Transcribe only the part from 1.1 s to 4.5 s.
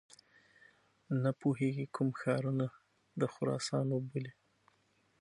نه پوهیږي کوم ښارونه د خراسان وبولي.